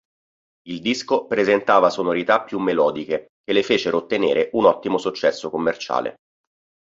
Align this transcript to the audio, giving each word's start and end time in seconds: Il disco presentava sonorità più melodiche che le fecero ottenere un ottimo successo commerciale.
Il 0.63 0.81
disco 0.81 1.27
presentava 1.27 1.91
sonorità 1.91 2.41
più 2.41 2.57
melodiche 2.57 3.33
che 3.43 3.53
le 3.53 3.61
fecero 3.61 3.97
ottenere 3.97 4.49
un 4.53 4.65
ottimo 4.65 4.97
successo 4.97 5.51
commerciale. 5.51 6.15